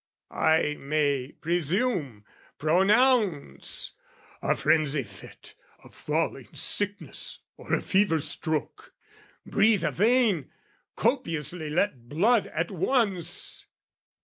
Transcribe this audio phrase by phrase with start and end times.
[0.31, 2.25] I may presume,
[2.57, 3.93] pronounce,
[4.41, 8.95] "A frenzy fit, "A falling sickness or a fever stroke!
[9.45, 10.49] Breathe a vein,
[10.95, 13.67] copiously let blood at once!"